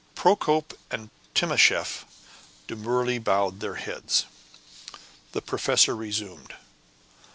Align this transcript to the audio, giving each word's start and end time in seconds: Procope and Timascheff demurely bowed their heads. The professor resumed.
Procope 0.15 0.75
and 0.89 1.11
Timascheff 1.35 2.05
demurely 2.65 3.19
bowed 3.19 3.59
their 3.59 3.75
heads. 3.75 4.25
The 5.33 5.43
professor 5.43 5.95
resumed. 5.95 6.55